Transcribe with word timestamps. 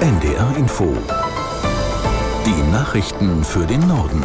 NDR 0.00 0.54
Info. 0.58 0.94
Die 2.44 2.70
Nachrichten 2.70 3.42
für 3.42 3.66
den 3.66 3.80
Norden. 3.88 4.22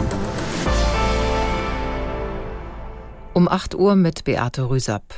Um 3.33 3.47
8 3.47 3.75
Uhr 3.75 3.95
mit 3.95 4.25
Beate 4.25 4.69
Rüsapp. 4.69 5.15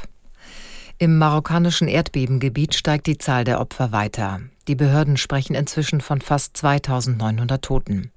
Im 0.99 1.17
marokkanischen 1.17 1.87
Erdbebengebiet 1.87 2.75
steigt 2.75 3.07
die 3.07 3.17
Zahl 3.17 3.45
der 3.45 3.59
Opfer 3.59 3.91
weiter. 3.91 4.41
Die 4.67 4.75
Behörden 4.75 5.17
sprechen 5.17 5.55
inzwischen 5.55 6.01
von 6.01 6.21
fast 6.21 6.55
2900 6.55 7.65
Toten. 7.65 8.11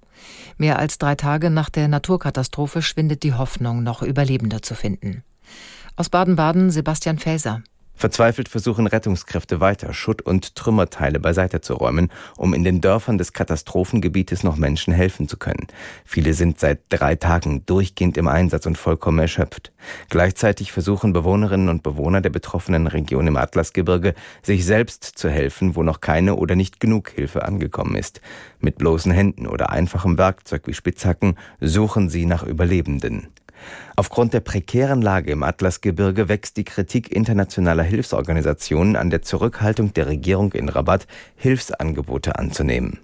Mehr 0.59 0.79
als 0.79 0.98
drei 0.98 1.14
Tage 1.14 1.48
nach 1.48 1.71
der 1.71 1.89
Naturkatastrophe 1.89 2.82
schwindet 2.82 3.23
die 3.23 3.32
Hoffnung, 3.32 3.82
noch 3.82 4.03
Überlebende 4.03 4.61
zu 4.61 4.75
finden. 4.75 5.25
Aus 5.96 6.11
Baden-Baden 6.11 6.71
Sebastian 6.71 7.18
Faeser. 7.18 7.62
Verzweifelt 7.97 8.51
versuchen 8.51 8.87
Rettungskräfte 8.87 9.61
weiter, 9.61 9.95
Schutt 9.95 10.21
und 10.21 10.55
Trümmerteile 10.55 11.19
beiseite 11.19 11.63
zu 11.63 11.75
räumen, 11.75 12.11
um 12.37 12.53
in 12.53 12.63
den 12.63 12.82
Dörfern 12.82 13.17
des 13.17 13.32
Katastrophengebietes 13.32 14.43
noch 14.43 14.57
Menschen 14.57 14.93
helfen 14.93 15.29
zu 15.29 15.39
können. 15.39 15.67
Viele 16.04 16.35
sind 16.35 16.61
seit 16.61 16.81
drei 16.90 17.17
Tagen 17.17 17.64
durchgehend 17.64 18.18
im 18.18 18.29
Einsatz 18.29 18.67
und 18.67 18.77
vollkommen 18.77 19.18
erschöpft. 19.18 19.73
Gleichzeitig 20.11 20.73
versuchen 20.73 21.14
Bewohnerinnen 21.14 21.71
und 21.71 21.82
Bewohner 21.82 22.21
der 22.21 22.31
betroffenen 22.31 22.87
Region 22.87 23.27
im 23.27 23.37
Atlasgebirge, 23.39 24.15
sich 24.43 24.67
selbst 24.67 25.04
zu 25.04 25.31
helfen, 25.31 25.75
wo 25.75 25.82
noch 25.82 26.03
keine 26.03 26.37
oder 26.37 26.54
nicht 26.54 26.81
genug 26.81 27.11
Hilfe 27.11 27.45
angekommen 27.45 27.96
ist. 27.96 28.21
Mit 28.61 28.76
bloßen 28.76 29.13
Händen 29.13 29.46
oder 29.46 29.71
einfachem 29.71 30.18
Werkzeug 30.18 30.67
wie 30.67 30.75
Spitzhacken 30.75 31.37
suchen 31.61 32.11
sie 32.11 32.27
nach 32.27 32.42
Überlebenden. 32.42 33.28
Aufgrund 33.97 34.34
der 34.34 34.41
prekären 34.41 35.03
Lage 35.03 35.31
im 35.33 35.42
Atlasgebirge 35.42 36.28
wächst 36.28 36.56
die 36.56 36.65
Kritik 36.65 37.11
internationaler 37.11 37.83
Hilfsorganisationen 37.83 38.97
an 38.97 39.11
der 39.11 39.23
Zurückhaltung 39.23 39.95
der 39.95 40.06
Regierung 40.06 40.53
in 40.53 40.69
Rabat, 40.69 41.06
Hilfsangebote 41.37 42.39
anzunehmen. 42.39 42.98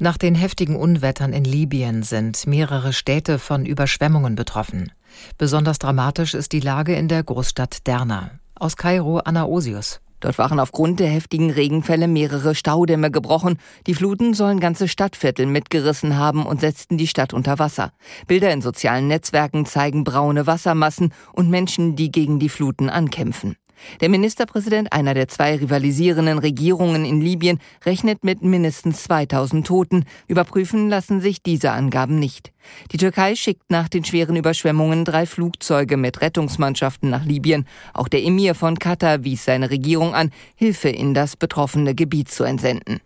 Nach 0.00 0.16
den 0.16 0.36
heftigen 0.36 0.76
Unwettern 0.76 1.32
in 1.32 1.44
Libyen 1.44 2.04
sind 2.04 2.46
mehrere 2.46 2.92
Städte 2.92 3.38
von 3.40 3.66
Überschwemmungen 3.66 4.36
betroffen. 4.36 4.92
Besonders 5.38 5.78
dramatisch 5.78 6.34
ist 6.34 6.52
die 6.52 6.60
Lage 6.60 6.94
in 6.94 7.08
der 7.08 7.24
Großstadt 7.24 7.86
Derna. 7.86 8.30
Aus 8.54 8.76
Kairo 8.76 9.18
Anna 9.18 9.44
Osius. 9.44 10.00
Dort 10.20 10.38
waren 10.38 10.58
aufgrund 10.58 11.00
der 11.00 11.08
heftigen 11.08 11.50
Regenfälle 11.50 12.08
mehrere 12.08 12.54
Staudämme 12.54 13.10
gebrochen. 13.10 13.58
Die 13.86 13.94
Fluten 13.94 14.34
sollen 14.34 14.60
ganze 14.60 14.88
Stadtviertel 14.88 15.46
mitgerissen 15.46 16.16
haben 16.16 16.44
und 16.44 16.60
setzten 16.60 16.98
die 16.98 17.06
Stadt 17.06 17.32
unter 17.32 17.58
Wasser. 17.58 17.92
Bilder 18.26 18.52
in 18.52 18.62
sozialen 18.62 19.06
Netzwerken 19.06 19.66
zeigen 19.66 20.04
braune 20.04 20.46
Wassermassen 20.46 21.12
und 21.32 21.50
Menschen, 21.50 21.94
die 21.94 22.10
gegen 22.10 22.38
die 22.38 22.48
Fluten 22.48 22.88
ankämpfen. 22.88 23.56
Der 24.00 24.08
Ministerpräsident 24.08 24.92
einer 24.92 25.14
der 25.14 25.28
zwei 25.28 25.56
rivalisierenden 25.56 26.38
Regierungen 26.38 27.04
in 27.04 27.20
Libyen 27.20 27.58
rechnet 27.84 28.24
mit 28.24 28.42
mindestens 28.42 29.04
2000 29.04 29.66
Toten. 29.66 30.04
Überprüfen 30.26 30.88
lassen 30.88 31.20
sich 31.20 31.42
diese 31.42 31.72
Angaben 31.72 32.18
nicht. 32.18 32.52
Die 32.92 32.98
Türkei 32.98 33.34
schickt 33.34 33.70
nach 33.70 33.88
den 33.88 34.04
schweren 34.04 34.36
Überschwemmungen 34.36 35.04
drei 35.04 35.26
Flugzeuge 35.26 35.96
mit 35.96 36.20
Rettungsmannschaften 36.20 37.10
nach 37.10 37.24
Libyen. 37.24 37.66
Auch 37.94 38.08
der 38.08 38.24
Emir 38.24 38.54
von 38.54 38.78
Katar 38.78 39.24
wies 39.24 39.44
seine 39.44 39.70
Regierung 39.70 40.14
an, 40.14 40.30
Hilfe 40.54 40.88
in 40.88 41.14
das 41.14 41.36
betroffene 41.36 41.94
Gebiet 41.94 42.30
zu 42.30 42.44
entsenden. 42.44 43.00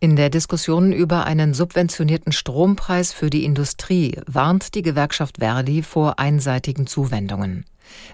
In 0.00 0.14
der 0.14 0.30
Diskussion 0.30 0.92
über 0.92 1.26
einen 1.26 1.54
subventionierten 1.54 2.30
Strompreis 2.30 3.12
für 3.12 3.30
die 3.30 3.44
Industrie 3.44 4.16
warnt 4.26 4.76
die 4.76 4.82
Gewerkschaft 4.82 5.38
Verdi 5.38 5.82
vor 5.82 6.20
einseitigen 6.20 6.86
Zuwendungen. 6.86 7.64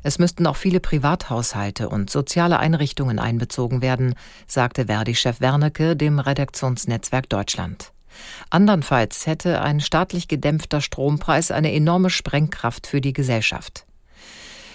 Es 0.03 0.19
müssten 0.19 0.47
auch 0.47 0.57
viele 0.57 0.81
Privathaushalte 0.81 1.91
und 1.91 2.09
soziale 2.09 2.59
Einrichtungen 2.59 3.19
einbezogen 3.19 3.83
werden, 3.83 4.15
sagte 4.47 4.87
Verdi-Chef 4.87 5.43
Wernecke 5.43 5.95
dem 5.95 6.21
Redaktionsnetzwerk 6.21 7.29
Deutschland. 7.29 7.93
Andernfalls 8.49 9.27
hätte 9.27 9.61
ein 9.61 9.81
staatlich 9.81 10.27
gedämpfter 10.27 10.81
Strompreis 10.81 11.51
eine 11.51 11.75
enorme 11.75 12.09
Sprengkraft 12.09 12.87
für 12.87 13.03
die 13.03 13.13
Gesellschaft. 13.13 13.84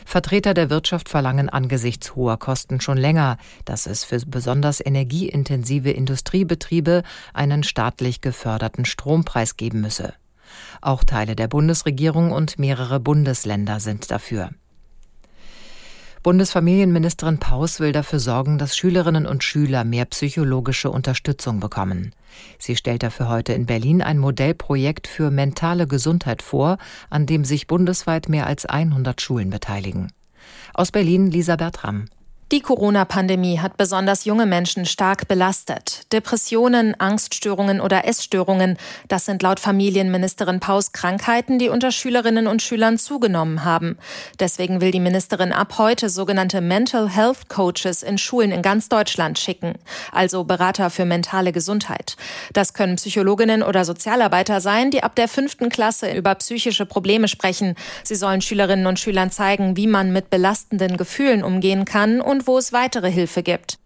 Vertreter 0.05 0.53
der 0.53 0.69
Wirtschaft 0.69 1.09
verlangen 1.09 1.49
angesichts 1.49 2.15
hoher 2.15 2.37
Kosten 2.37 2.81
schon 2.81 2.97
länger, 2.97 3.37
dass 3.65 3.85
es 3.85 4.03
für 4.03 4.19
besonders 4.25 4.83
energieintensive 4.83 5.91
Industriebetriebe 5.91 7.03
einen 7.33 7.63
staatlich 7.63 8.21
geförderten 8.21 8.85
Strompreis 8.85 9.57
geben 9.57 9.81
müsse. 9.81 10.13
Auch 10.81 11.03
Teile 11.03 11.35
der 11.35 11.47
Bundesregierung 11.47 12.31
und 12.31 12.59
mehrere 12.59 12.99
Bundesländer 12.99 13.79
sind 13.79 14.11
dafür. 14.11 14.49
Bundesfamilienministerin 16.21 17.37
Paus 17.37 17.79
will 17.79 17.93
dafür 17.93 18.19
sorgen, 18.19 18.57
dass 18.57 18.75
Schülerinnen 18.75 19.25
und 19.25 19.41
Schüler 19.41 19.85
mehr 19.85 20.03
psychologische 20.03 20.91
Unterstützung 20.91 21.61
bekommen. 21.61 22.13
Sie 22.57 22.75
stellt 22.75 23.03
dafür 23.03 23.29
heute 23.29 23.53
in 23.53 23.65
Berlin 23.65 24.01
ein 24.01 24.17
Modellprojekt 24.17 25.07
für 25.07 25.31
mentale 25.31 25.87
Gesundheit 25.87 26.41
vor, 26.41 26.77
an 27.09 27.25
dem 27.25 27.45
sich 27.45 27.67
bundesweit 27.67 28.27
mehr 28.27 28.47
als 28.47 28.65
100 28.65 29.21
Schulen 29.21 29.49
beteiligen. 29.49 30.11
Aus 30.73 30.91
Berlin 30.91 31.31
Lisa 31.31 31.55
Bertram. 31.55 32.05
Die 32.51 32.61
Corona-Pandemie 32.61 33.59
hat 33.59 33.77
besonders 33.77 34.25
junge 34.25 34.47
Menschen 34.47 34.87
stark 34.87 35.27
belastet. 35.27 36.11
Depressionen, 36.11 36.99
Angststörungen 36.99 37.79
oder 37.79 38.07
Essstörungen, 38.07 38.77
das 39.07 39.25
sind 39.25 39.43
laut 39.43 39.59
Familienministerin 39.59 40.59
Paus 40.59 40.91
Krankheiten, 40.91 41.59
die 41.59 41.69
unter 41.69 41.91
Schülerinnen 41.91 42.47
und 42.47 42.63
Schülern 42.63 42.97
zugenommen 42.97 43.65
haben. 43.65 43.99
Deswegen 44.39 44.81
will 44.81 44.89
die 44.89 44.99
Ministerin 44.99 45.53
ab 45.53 45.75
heute 45.77 46.09
sogenannte 46.09 46.59
Mental 46.59 47.07
Health 47.07 47.49
Coaches 47.49 48.01
in 48.01 48.17
Schulen 48.17 48.51
in 48.51 48.63
ganz 48.63 48.89
Deutschland 48.89 49.37
schicken, 49.37 49.75
also 50.11 50.43
Berater 50.43 50.89
für 50.89 51.05
mentale 51.05 51.51
Gesundheit. 51.51 52.17
Das 52.53 52.73
können 52.73 52.95
Psychologinnen 52.95 53.61
oder 53.61 53.85
Sozialarbeiter 53.85 54.59
sein, 54.59 54.89
die 54.89 55.03
ab 55.03 55.13
der 55.15 55.27
fünften 55.27 55.69
Klasse 55.69 56.11
über 56.13 56.33
psychische 56.33 56.87
Probleme 56.87 57.27
sprechen. 57.27 57.75
Sie 58.03 58.15
sollen 58.15 58.41
Schülerinnen 58.41 58.87
und 58.87 58.99
Schülern 58.99 59.29
zeigen, 59.29 59.77
wie 59.77 59.85
man 59.85 60.11
mit 60.11 60.31
belastenden 60.31 60.97
Gefühlen 60.97 61.43
umgehen 61.43 61.85
kann 61.85 62.19
und 62.21 62.38
und 62.39 62.47
wo 62.47 62.57
es 62.57 62.71
weitere 62.71 63.11
Hilfe 63.11 63.43
gibt. 63.43 63.79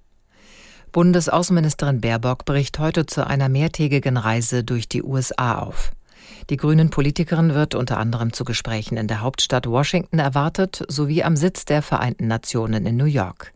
Bundesaußenministerin 0.92 2.02
Baerbock 2.02 2.46
bricht 2.46 2.78
heute 2.78 3.08
zu 3.08 3.26
einer 3.26 3.50
mehrtägigen 3.50 4.16
Reise 4.16 4.64
durch 4.64 4.88
die 4.88 5.02
USA 5.02 5.58
auf. 5.58 5.92
Die 6.52 6.58
grünen 6.58 6.92
Politikerin 6.92 7.56
wird 7.56 7.74
unter 7.74 7.98
anderem 7.98 8.32
zu 8.32 8.46
Gesprächen 8.46 8.96
in 8.96 9.08
der 9.08 9.22
Hauptstadt 9.22 9.66
Washington 9.66 10.20
erwartet, 10.20 10.84
sowie 10.88 11.24
am 11.24 11.36
Sitz 11.36 11.66
der 11.66 11.82
Vereinten 11.82 12.28
Nationen 12.28 12.86
in 12.86 12.96
New 12.96 13.06
York. 13.06 13.54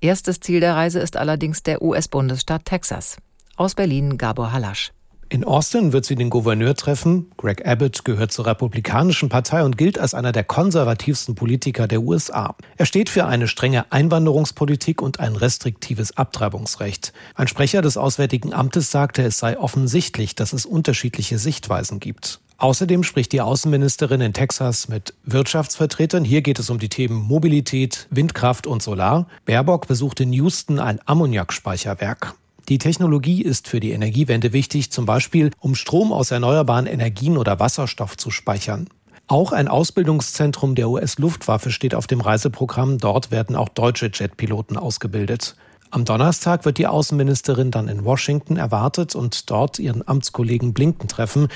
Erstes 0.00 0.40
Ziel 0.40 0.58
der 0.58 0.74
Reise 0.74 0.98
ist 0.98 1.16
allerdings 1.16 1.62
der 1.62 1.80
US-Bundesstaat 1.80 2.64
Texas. 2.64 3.18
Aus 3.56 3.76
Berlin 3.76 4.18
Gabor 4.18 4.52
Halasch. 4.52 4.90
In 5.32 5.44
Austin 5.44 5.94
wird 5.94 6.04
sie 6.04 6.14
den 6.14 6.28
Gouverneur 6.28 6.74
treffen. 6.74 7.30
Greg 7.38 7.66
Abbott 7.66 8.04
gehört 8.04 8.32
zur 8.32 8.44
Republikanischen 8.44 9.30
Partei 9.30 9.64
und 9.64 9.78
gilt 9.78 9.98
als 9.98 10.12
einer 10.12 10.30
der 10.30 10.44
konservativsten 10.44 11.36
Politiker 11.36 11.88
der 11.88 12.02
USA. 12.02 12.54
Er 12.76 12.84
steht 12.84 13.08
für 13.08 13.24
eine 13.24 13.48
strenge 13.48 13.90
Einwanderungspolitik 13.90 15.00
und 15.00 15.20
ein 15.20 15.34
restriktives 15.34 16.18
Abtreibungsrecht. 16.18 17.14
Ein 17.34 17.48
Sprecher 17.48 17.80
des 17.80 17.96
Auswärtigen 17.96 18.52
Amtes 18.52 18.90
sagte, 18.90 19.22
es 19.22 19.38
sei 19.38 19.58
offensichtlich, 19.58 20.34
dass 20.34 20.52
es 20.52 20.66
unterschiedliche 20.66 21.38
Sichtweisen 21.38 21.98
gibt. 21.98 22.40
Außerdem 22.58 23.02
spricht 23.02 23.32
die 23.32 23.40
Außenministerin 23.40 24.20
in 24.20 24.34
Texas 24.34 24.88
mit 24.88 25.14
Wirtschaftsvertretern. 25.24 26.26
Hier 26.26 26.42
geht 26.42 26.58
es 26.58 26.68
um 26.68 26.78
die 26.78 26.90
Themen 26.90 27.16
Mobilität, 27.16 28.06
Windkraft 28.10 28.66
und 28.66 28.82
Solar. 28.82 29.26
Baerbock 29.46 29.86
besucht 29.86 30.20
in 30.20 30.34
Houston 30.34 30.78
ein 30.78 31.00
Ammoniakspeicherwerk. 31.06 32.34
Die 32.68 32.78
Technologie 32.78 33.42
ist 33.42 33.68
für 33.68 33.80
die 33.80 33.90
Energiewende 33.90 34.52
wichtig, 34.52 34.90
zum 34.92 35.04
Beispiel 35.04 35.50
um 35.58 35.74
Strom 35.74 36.12
aus 36.12 36.30
erneuerbaren 36.30 36.86
Energien 36.86 37.36
oder 37.36 37.58
Wasserstoff 37.58 38.16
zu 38.16 38.30
speichern. 38.30 38.88
Auch 39.26 39.52
ein 39.52 39.68
Ausbildungszentrum 39.68 40.74
der 40.74 40.88
US-Luftwaffe 40.88 41.70
steht 41.70 41.94
auf 41.94 42.06
dem 42.06 42.20
Reiseprogramm. 42.20 42.98
Dort 42.98 43.30
werden 43.30 43.56
auch 43.56 43.68
deutsche 43.68 44.10
Jetpiloten 44.12 44.76
ausgebildet. 44.76 45.56
Am 45.90 46.04
Donnerstag 46.04 46.64
wird 46.64 46.78
die 46.78 46.86
Außenministerin 46.86 47.70
dann 47.70 47.88
in 47.88 48.04
Washington 48.04 48.56
erwartet 48.56 49.14
und 49.14 49.50
dort 49.50 49.78
ihren 49.78 50.06
Amtskollegen 50.06 50.72
Blinken 50.72 51.08
treffen. 51.08 51.48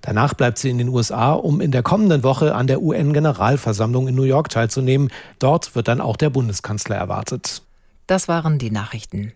Danach 0.00 0.34
bleibt 0.34 0.58
sie 0.58 0.70
in 0.70 0.78
den 0.78 0.88
USA, 0.88 1.32
um 1.32 1.60
in 1.60 1.72
der 1.72 1.82
kommenden 1.82 2.22
Woche 2.22 2.54
an 2.54 2.66
der 2.66 2.82
UN-Generalversammlung 2.82 4.08
in 4.08 4.14
New 4.14 4.22
York 4.22 4.48
teilzunehmen. 4.48 5.10
Dort 5.38 5.74
wird 5.74 5.88
dann 5.88 6.00
auch 6.00 6.16
der 6.16 6.30
Bundeskanzler 6.30 6.96
erwartet. 6.96 7.62
Das 8.06 8.28
waren 8.28 8.58
die 8.58 8.70
Nachrichten. 8.70 9.32